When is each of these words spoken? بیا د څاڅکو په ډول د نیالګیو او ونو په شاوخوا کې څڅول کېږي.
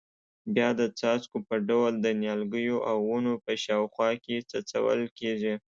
بیا 0.55 0.69
د 0.79 0.81
څاڅکو 0.99 1.37
په 1.47 1.55
ډول 1.69 1.91
د 1.99 2.07
نیالګیو 2.21 2.77
او 2.89 2.97
ونو 3.09 3.33
په 3.45 3.51
شاوخوا 3.63 4.09
کې 4.23 4.35
څڅول 4.49 5.01
کېږي. 5.19 5.53